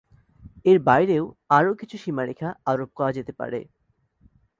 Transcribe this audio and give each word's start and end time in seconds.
এর 0.65 0.77
বাইরেও 0.79 1.25
আরো 1.49 1.71
কিছু 1.75 1.95
সীমারেখা 1.97 2.49
আরোপ 2.65 2.89
করা 2.95 3.11
যেতে 3.11 3.33
পারে। 3.33 3.59